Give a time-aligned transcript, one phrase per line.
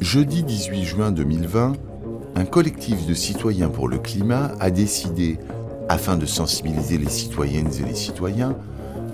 [0.00, 1.74] Jeudi 18 juin 2020,
[2.34, 5.38] un collectif de citoyens pour le climat a décidé,
[5.88, 8.56] afin de sensibiliser les citoyennes et les citoyens,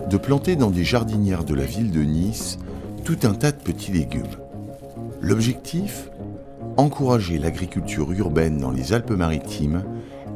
[0.08, 2.58] de planter dans des jardinières de la ville de Nice
[3.04, 4.24] tout un tas de petits légumes.
[5.20, 6.10] L'objectif?
[6.76, 9.84] Encourager l'agriculture urbaine dans les Alpes-Maritimes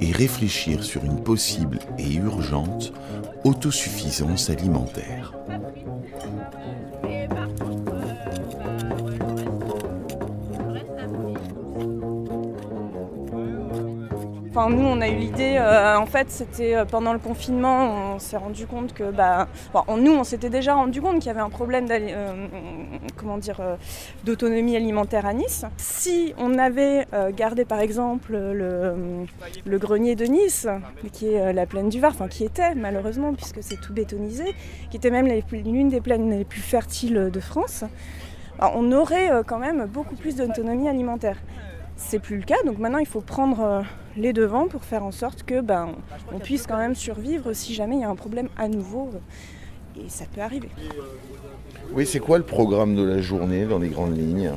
[0.01, 2.93] et réfléchir sur une possible et urgente
[3.45, 5.33] autosuffisance alimentaire.
[14.57, 18.37] Nous, on a eu l'idée, euh, en fait, c'était euh, pendant le confinement, on s'est
[18.37, 19.49] rendu compte que, bah,
[19.99, 23.77] nous, on s'était déjà rendu compte qu'il y avait un problème euh,
[24.25, 25.65] d'autonomie alimentaire à Nice.
[25.77, 27.05] Si on avait
[27.37, 28.95] gardé, par exemple, le,
[29.67, 30.69] le, grenier de Nice,
[31.13, 34.55] qui est la plaine du Var, enfin, qui était, malheureusement, puisque c'est tout bétonisé,
[34.91, 37.83] qui était même l'une des plaines les plus fertiles de France,
[38.61, 41.39] on aurait quand même beaucoup plus d'autonomie alimentaire.
[41.97, 43.83] C'est plus le cas, donc maintenant il faut prendre euh,
[44.17, 45.95] les devants pour faire en sorte que ben,
[46.33, 49.11] on puisse quand même survivre si jamais il y a un problème à nouveau.
[49.97, 50.69] Et ça peut arriver.
[51.93, 54.53] Oui, c'est quoi le programme de la journée dans les grandes lignes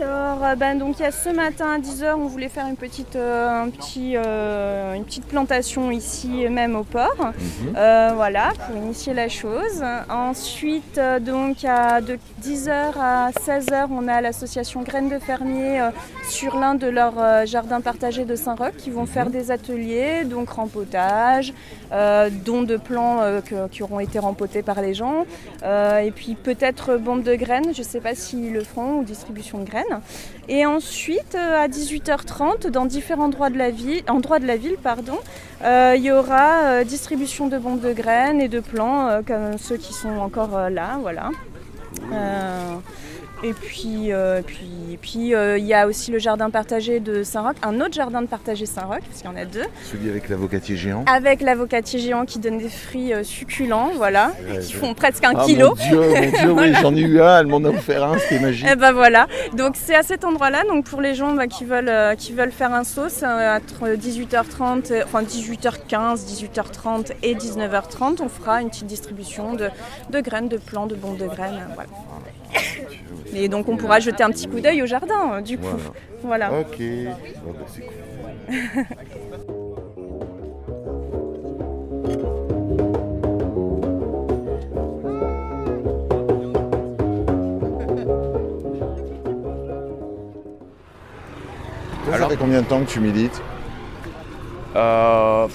[0.00, 2.76] alors, euh, ben, donc il y a ce matin à 10h, on voulait faire une
[2.76, 7.16] petite, euh, un petit, euh, une petite plantation ici même au port.
[7.18, 8.14] Mhm.
[8.14, 9.82] voilà, pour initier la chose.
[10.08, 15.90] Ensuite, donc à de 10h à 16h, on a l'association Graines de Fermiers
[16.28, 19.32] sur l'un de leurs jardins partagés de Saint-Roch qui vont faire mhm.
[19.32, 21.52] des ateliers, donc rempotage,
[21.90, 23.20] dons de plants
[23.70, 25.26] qui auront été rempotés par les gens,
[25.64, 29.58] et puis peut-être bombe de graines, je ne sais pas s'ils le feront, ou distribution
[29.58, 30.00] de graines.
[30.48, 34.76] Et ensuite, euh, à 18h30, dans différents endroits de la ville, endroits de la ville
[34.82, 35.18] pardon,
[35.62, 39.76] euh, il y aura euh, distribution de bombes de graines et de plants, comme ceux
[39.76, 40.98] qui sont encore là.
[41.02, 41.30] Voilà.
[43.44, 47.54] Et puis, euh, puis, puis euh, il y a aussi le jardin partagé de Saint-Roch,
[47.62, 49.64] un autre jardin de partagé Saint-Roch, parce qu'il y en a deux.
[49.84, 54.72] Celui avec l'avocatier géant Avec l'avocatier géant qui donne des fruits euh, succulents, voilà, qui
[54.72, 55.68] font presque un ah, kilo.
[55.68, 58.40] Mon Dieu, mon Dieu, oui, j'en ai eu un, elle m'en a offert un, c'était
[58.40, 58.66] magique.
[58.66, 61.64] Et eh ben voilà, donc c'est à cet endroit-là, donc pour les gens bah, qui,
[61.64, 68.28] veulent, qui veulent faire un saut, c'est entre 18h30, enfin 18h15, 18h30 et 19h30, on
[68.28, 69.68] fera une petite distribution de,
[70.10, 71.88] de graines, de plants, de bombes de graines, voilà.
[73.34, 75.66] Et donc on pourra jeter un petit coup d'œil au jardin, euh, du coup.
[76.20, 76.50] Voilà.
[76.52, 77.94] Ok, bon, bah, c'est cool.
[92.12, 93.40] Alors, ça fait combien de temps que tu milites
[94.76, 95.46] euh,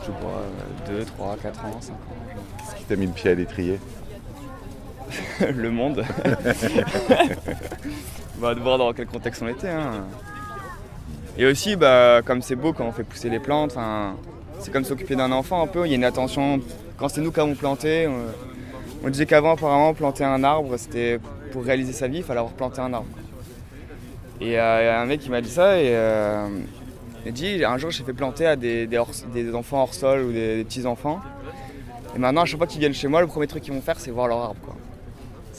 [0.00, 1.96] Je sais pas, 2, 3, 4 ans, 5 ans.
[2.58, 3.80] Qu'est-ce qui t'a mis le pied à l'étrier?
[5.54, 6.04] le monde.
[8.40, 9.68] bah, de voir dans quel contexte on était.
[9.68, 10.04] Hein.
[11.36, 13.76] Et aussi, bah, comme c'est beau quand on fait pousser les plantes,
[14.58, 15.86] c'est comme s'occuper d'un enfant un peu.
[15.86, 16.60] Il y a une attention.
[16.96, 18.08] Quand c'est nous qui avons planté,
[19.04, 21.20] on, disait qu'avant, apparemment, planter un arbre, c'était
[21.52, 23.06] pour réaliser sa vie, il fallait avoir planté un arbre.
[24.40, 26.46] Et euh, un mec qui m'a dit ça et euh,
[27.26, 28.88] il dit un jour j'ai fait planter à des,
[29.52, 31.20] enfants hors sol ou des, petits enfants.
[32.14, 33.98] Et maintenant à chaque fois qu'ils viennent chez moi, le premier truc qu'ils vont faire
[33.98, 34.76] c'est voir leur arbre.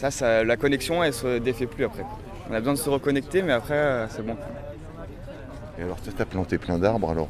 [0.07, 2.05] Ça, la connexion, elle se défait plus après.
[2.49, 4.37] On a besoin de se reconnecter, mais après, euh, c'est bon.
[5.77, 7.27] Et alors, tu as planté plein d'arbres alors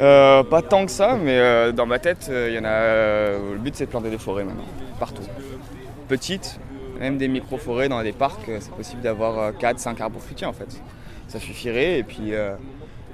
[0.00, 3.32] euh, Pas tant que ça, mais euh, dans ma tête, il y en a.
[3.52, 4.66] le but, c'est de planter des forêts maintenant,
[4.98, 5.22] partout.
[6.08, 6.58] Petites,
[6.98, 10.82] même des micro-forêts dans des parcs, c'est possible d'avoir 4-5 arbres fruitiers en fait.
[11.28, 12.00] Ça suffirait.
[12.00, 12.32] Et puis,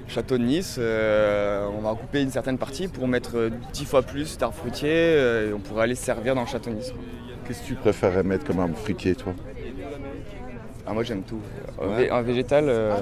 [0.07, 4.55] Château de Nice, on va couper une certaine partie pour mettre 10 fois plus d'arbres
[4.55, 5.13] fruitiers
[5.47, 6.93] et on pourrait aller se servir dans le Château de Nice.
[7.45, 9.33] Qu'est-ce que tu préférerais mettre comme arbre fruitier, toi?
[10.85, 11.39] Ah, Moi, j'aime tout.
[11.79, 12.97] En végétal, euh,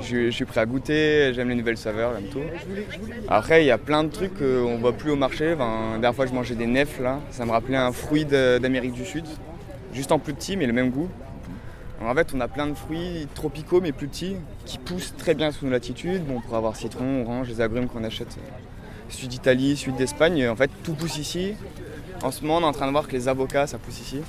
[0.00, 2.40] je, suis prêt à goûter, j'aime les nouvelles saveurs, j'aime tout.
[3.28, 5.50] Après, il y a plein de trucs qu'on ne voit plus au marché.
[5.50, 5.56] la
[5.92, 7.20] dernière fois, je mangeais des nefs, là.
[7.30, 9.24] Ça me rappelait un fruit d'Amérique du Sud.
[9.92, 11.08] Juste en plus petit, mais le même goût.
[12.00, 15.52] en fait, on a plein de fruits tropicaux, mais plus petits, qui poussent très bien
[15.52, 16.24] sous nos latitudes.
[16.24, 20.48] Bon, on pourrait avoir citron, orange, les agrumes qu'on achète euh, sud d'Italie, sud d'Espagne.
[20.48, 21.54] En fait, tout pousse ici.
[22.22, 24.20] En ce moment, on est en train de voir que les avocats, ça pousse ici.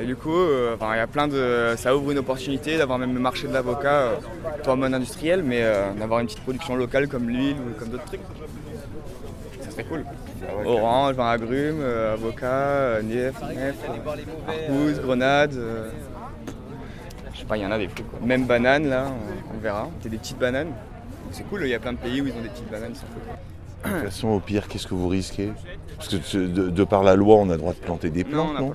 [0.00, 3.14] Et du coup, euh, il y a plein de, ça ouvre une opportunité d'avoir même
[3.14, 4.16] le marché de l'avocat, euh,
[4.64, 7.88] pas en mode industriel, mais euh, d'avoir une petite production locale comme l'huile ou comme
[7.88, 8.20] d'autres trucs.
[9.60, 10.04] Ça serait cool.
[10.42, 13.76] Ah Orange, vin agrumes, avocat, nef, nef,
[14.48, 15.54] arpousse, grenade.
[17.32, 18.04] je sais pas, il y en a des fruits.
[18.24, 19.06] Même banane, là,
[19.54, 19.88] on, verra.
[20.00, 20.72] C'est des petites bananes.
[21.30, 22.94] C'est cool, il y a plein de pays où ils ont des petites bananes,
[23.84, 25.52] De toute façon, au pire, qu'est-ce que vous risquez?
[25.96, 28.72] Parce que de, par la loi, on a le droit de planter des plantes, non,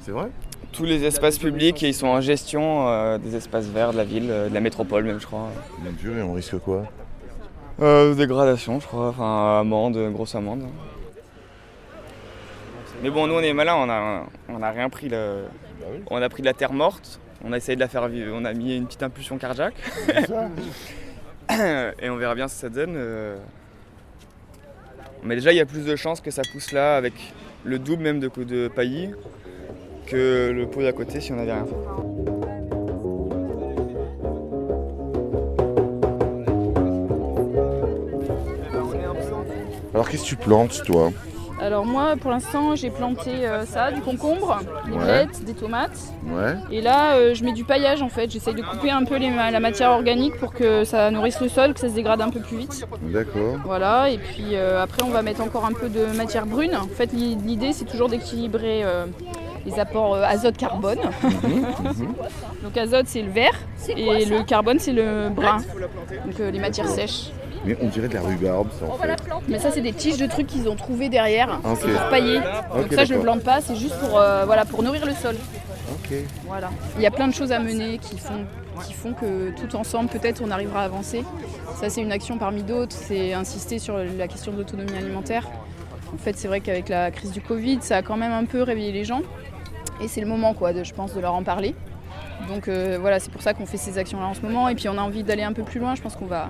[0.00, 0.28] C'est vrai?
[0.72, 4.28] Tous les espaces publics ils sont en gestion euh, des espaces verts de la ville,
[4.30, 5.48] euh, de la métropole même je crois.
[5.82, 6.84] Mon Dieu, et on risque quoi?
[7.80, 10.64] Euh, dégradation je crois, enfin amende, grosse amende.
[13.02, 15.44] Mais bon nous on est malin, on a, on a rien pris le...
[16.10, 18.44] On a pris de la terre morte, on a essayé de la faire vivre, on
[18.44, 19.74] a mis une petite impulsion cardiaque.
[21.50, 22.94] et on verra bien que ça donne.
[22.96, 23.36] euh.
[25.28, 27.12] Mais déjà il y a plus de chances que ça pousse là avec
[27.62, 29.10] le double même de, de paillis
[30.06, 31.74] que le pot d'à côté si on n'avait rien fait.
[39.92, 41.12] Alors qu'est-ce que tu plantes, toi?
[41.60, 45.04] Alors moi, pour l'instant, j'ai planté euh, ça, du concombre, des Ouais.
[45.04, 45.98] blettes, des tomates.
[46.26, 46.54] Ouais.
[46.70, 48.30] Et là, euh, je mets du paillage en fait.
[48.30, 51.74] J'essaye de couper un peu les la matière organique pour que ça nourrisse le sol,
[51.74, 52.86] que ça se dégrade un peu plus vite.
[53.02, 53.56] D'accord.
[53.64, 54.08] Voilà.
[54.10, 56.76] Et puis euh, après, on va mettre encore un peu de matière brune.
[56.76, 59.06] En fait, l'i- l'idée, c'est toujours d'équilibrer euh,
[59.66, 60.98] les apports euh, azote-carbone.
[62.62, 63.54] Donc azote, c'est le vert.
[63.96, 65.58] Et le carbone, c'est le brun.
[66.26, 67.30] Donc euh, les matières sèches.
[67.64, 69.16] Mais on dirait de la rhubarbe, ça, en fait.
[69.48, 71.60] Mais ça, c'est des tiges de trucs qu'ils ont trouvé derrière.
[71.64, 71.78] Ok.
[71.82, 72.38] C'est pour pailler.
[72.38, 73.22] Ok, Donc ça, je le d'accord.
[73.22, 73.60] plante pas.
[73.60, 75.36] C'est juste pour, euh, voilà, pour nourrir le sol.
[76.46, 76.70] Voilà.
[76.96, 78.44] Il y a plein de choses à mener qui font,
[78.86, 81.24] qui font que tout ensemble, peut-être, on arrivera à avancer.
[81.80, 82.96] Ça, c'est une action parmi d'autres.
[82.96, 85.46] C'est insister sur la question de l'autonomie alimentaire.
[86.14, 88.62] En fait, c'est vrai qu'avec la crise du Covid, ça a quand même un peu
[88.62, 89.20] réveillé les gens.
[90.00, 91.74] Et c'est le moment, quoi, de, je pense, de leur en parler.
[92.48, 94.68] Donc euh, voilà, c'est pour ça qu'on fait ces actions-là en ce moment.
[94.68, 95.94] Et puis on a envie d'aller un peu plus loin.
[95.94, 96.48] Je pense qu'on va.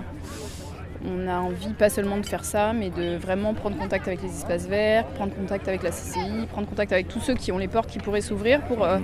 [1.05, 4.29] On a envie pas seulement de faire ça, mais de vraiment prendre contact avec les
[4.29, 7.69] espaces verts, prendre contact avec la CCI, prendre contact avec tous ceux qui ont les
[7.69, 8.97] portes qui pourraient s'ouvrir pour, euh,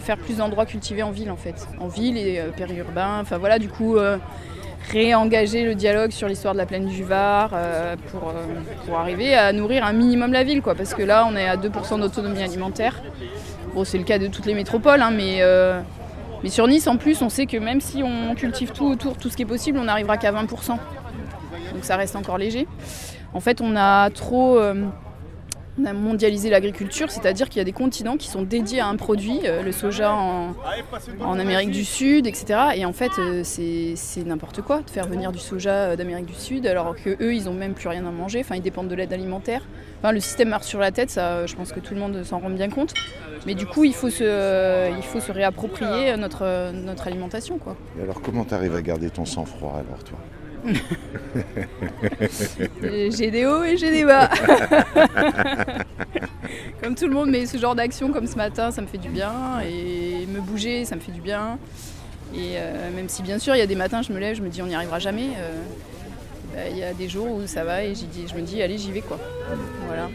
[0.00, 1.66] faire plus d'endroits cultivés en ville en fait.
[1.80, 3.18] En ville et euh, périurbain.
[3.20, 4.16] Enfin voilà, du coup, euh,
[4.92, 7.50] réengager le dialogue sur l'histoire de la plaine du Var
[8.86, 10.76] pour, arriver à nourrir un minimum la ville quoi.
[10.76, 13.02] Parce que là, on est à 2% d'autonomie alimentaire.
[13.74, 15.42] Bon, c'est le cas de toutes les métropoles, hein, mais.
[16.44, 19.30] mais sur Nice, en plus, on sait que même si on cultive tout autour, tout
[19.30, 20.78] ce qui est possible, on n'arrivera qu'à 20%.
[21.84, 22.66] Ça reste encore léger.
[23.34, 24.86] En fait, on a trop euh,
[25.76, 28.94] on a mondialisé l'agriculture, c'est-à-dire qu'il y a des continents qui sont dédiés à un
[28.94, 30.54] produit, euh, le soja en,
[31.38, 32.60] Amérique du Sud, etc.
[32.76, 36.64] Et en fait, euh, c'est n'importe quoi de faire venir du soja d'Amérique du Sud,
[36.66, 38.40] alors que eux, ils ont même plus rien à manger.
[38.40, 39.62] Enfin, ils dépendent de l'aide alimentaire.
[39.98, 42.50] Enfin, le système marche sur la tête, je pense que tout le monde s'en rend
[42.50, 42.94] bien compte.
[43.44, 46.44] Mais du coup, il faut se, réapproprier notre,
[47.04, 47.76] alimentation, quoi.
[47.98, 50.18] Et alors, comment t'arrives à garder ton sang-froid, alors, toi?
[52.82, 54.30] J'ai des hauts et j'ai des bas.
[56.82, 59.08] comme tout le monde, mais ce genre d'action comme ce matin, ça me fait du
[59.08, 59.60] bien.
[59.60, 61.58] Et me bouger, ça me fait du bien.
[62.34, 64.42] Et euh, même si bien sûr, il y a des matins, je me lève, je
[64.42, 65.28] me dis on n'y arrivera jamais.
[65.38, 65.52] euh,
[66.54, 68.90] bah, Il y a des jours où ça va et je me dis allez, j'y
[68.92, 69.18] vais quoi.
[69.86, 70.08] Voilà.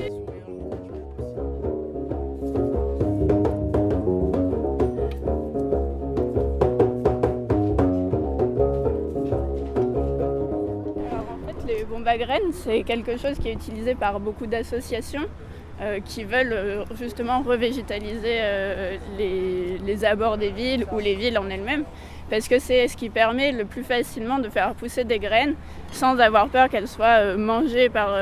[12.51, 15.27] C'est quelque chose qui est utilisé par beaucoup d'associations
[15.81, 21.49] euh, qui veulent euh, justement revégétaliser euh, les, abords des villes ou les villes en
[21.49, 21.85] elles-mêmes.
[22.29, 25.55] Parce que c'est ce qui permet le plus facilement de faire pousser des graines
[25.91, 28.13] sans avoir peur qu'elles soient mangées par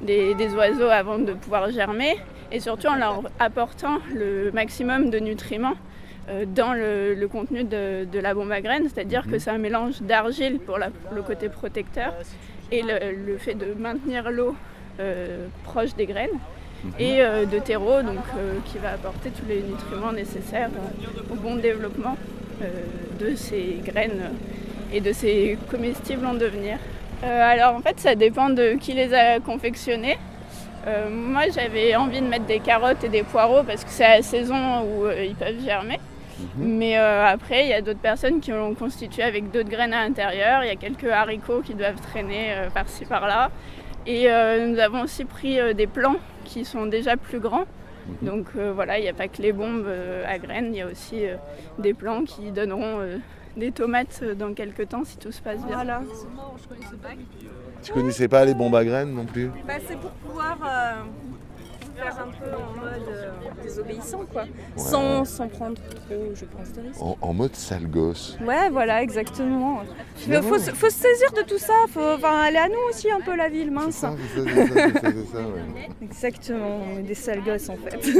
[0.00, 2.16] des, oiseaux avant de pouvoir germer.
[2.52, 5.76] Et surtout en leur apportant le maximum de nutriments
[6.46, 8.88] dans le, le contenu de, de la bombe à graines.
[8.92, 12.14] C'est-à-dire que c'est un mélange d'argile pour la- le côté protecteur
[12.72, 14.54] et le, le fait de maintenir l'eau
[15.00, 16.38] euh, proche des graines
[16.98, 21.36] et euh, de terreau donc, euh, qui va apporter tous les nutriments nécessaires euh, au
[21.36, 22.16] bon développement
[22.62, 22.66] euh,
[23.18, 24.30] de ces graines
[24.92, 26.78] et de ces comestibles en devenir.
[27.24, 30.16] Euh, alors en fait ça dépend de qui les a confectionnés.
[30.86, 34.22] Euh, moi j'avais envie de mettre des carottes et des poireaux parce que c'est la
[34.22, 35.98] saison où euh, ils peuvent germer.
[36.56, 40.04] Mais euh, après, il y a d'autres personnes qui l'ont constitué avec d'autres graines à
[40.06, 40.62] l'intérieur.
[40.64, 43.50] Il y a quelques haricots qui doivent traîner euh, par-ci par-là.
[44.06, 47.66] Et euh, nous avons aussi pris euh, des plants qui sont déjà plus grands.
[48.22, 50.82] Donc euh, voilà, il n'y a pas que les bombes euh, à graines, il y
[50.82, 51.36] a aussi euh,
[51.78, 53.18] des plants qui donneront euh,
[53.56, 55.76] des tomates euh, dans quelques temps si tout se passe bien.
[55.76, 56.00] Voilà.
[57.82, 59.50] Tu connaissais pas les bombes à graines non plus?
[59.66, 61.02] Bah, c'est pour pouvoir euh,
[62.02, 63.30] faire un peu en mode euh,
[63.62, 64.44] désobéissant, quoi.
[64.76, 67.00] Sans, sans prendre trop, je pense, de risques.
[67.02, 68.36] en, en mode sale gosse.
[68.44, 69.82] Ouais, voilà, exactement.
[70.28, 71.74] Non, faut, se- faut se saisir de tout ça.
[71.92, 73.94] Faut, enfin, elle est à nous aussi un peu la ville, mince.
[73.96, 75.88] C'est ça, c'est ça, c'est ça, c'est ça, c'est ça, ouais.
[76.02, 78.08] Exactement, on est des sales gosses en fait.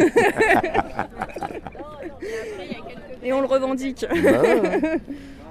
[3.23, 4.05] Et on le revendique.
[4.09, 4.99] Bah ouais, ouais.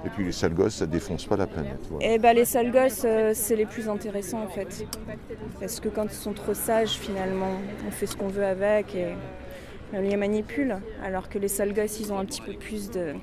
[0.04, 1.80] Et puis les sales gosses, ça défonce pas la planète.
[1.90, 2.06] voilà.
[2.06, 4.86] Et bah les sales gosses, euh, c'est les plus intéressants en fait.
[5.58, 7.52] Parce que quand ils sont trop sages, finalement,
[7.86, 9.08] on fait ce qu'on veut avec et,
[9.92, 13.14] on les manipule, alors que les seuls gosses, ils ont un petit peu plus de,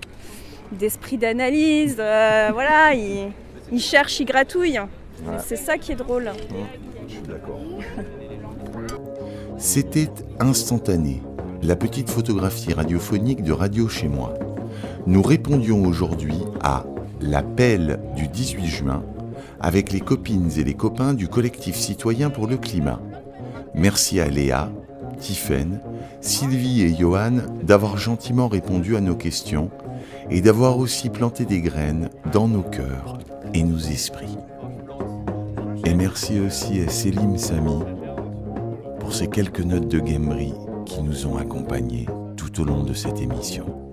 [0.74, 1.96] d'esprit d'analyse.
[1.98, 3.31] euh, voilà, ils,
[3.72, 4.81] ils cherchent, ils gratouillent.
[5.39, 6.31] C'est ça qui est drôle.
[7.07, 7.60] Je suis d'accord.
[9.57, 11.24] C'était instantané,
[11.63, 14.34] la petite photographie radiophonique de Radio chez moi.
[15.05, 16.86] Nous répondions aujourd'hui à
[17.22, 19.03] l'appel du 18 juin
[19.60, 23.01] avec les copines et les copains du collectif citoyen pour le climat.
[23.74, 24.69] Merci à Léa,
[25.19, 25.79] Tiffaine,
[26.22, 29.72] Sylvie et Johan d'avoir gentiment répondu à nos questions
[30.29, 33.19] et d'avoir aussi planté des graines dans nos cœurs
[33.53, 34.38] et nos esprits.
[35.86, 37.79] Et merci aussi à Selim Sami
[39.00, 40.53] pour ces quelques notes de gamerie
[40.86, 43.87] qui nous ont accompagnés tout au long de cette émission.